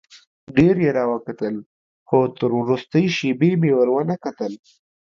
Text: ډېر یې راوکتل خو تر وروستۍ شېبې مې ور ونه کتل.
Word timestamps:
ډېر 0.57 0.75
یې 0.83 0.89
راوکتل 0.99 1.55
خو 2.07 2.19
تر 2.39 2.51
وروستۍ 2.61 3.05
شېبې 3.17 3.51
مې 3.61 3.71
ور 3.75 3.89
ونه 3.91 4.15
کتل. 4.25 4.53